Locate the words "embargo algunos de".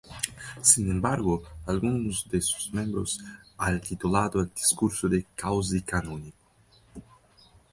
0.89-2.41